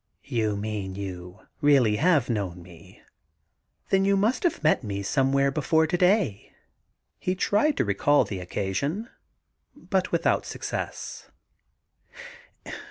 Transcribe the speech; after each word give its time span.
'You 0.39 0.57
mean 0.57 0.95
you 0.95 1.35
have 1.41 1.47
really 1.61 1.95
known 2.27 2.63
me. 2.63 3.03
Then 3.91 4.03
you 4.03 4.17
must 4.17 4.41
have 4.41 4.63
met 4.63 4.83
me 4.83 5.03
somewhere 5.03 5.51
before 5.51 5.85
to 5.85 5.95
day 5.95 6.49
I' 6.49 6.55
He 7.19 7.35
tried 7.35 7.77
to 7.77 7.85
recall 7.85 8.23
the 8.23 8.39
occasion, 8.39 9.11
but 9.75 10.11
without 10.11 10.43
success. 10.47 11.29